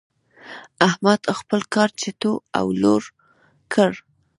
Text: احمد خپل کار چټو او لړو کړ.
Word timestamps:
احمد 0.87 1.21
خپل 1.39 1.61
کار 1.73 1.89
چټو 1.99 2.33
او 2.59 2.65
لړو 2.83 3.09
کړ. 3.73 3.91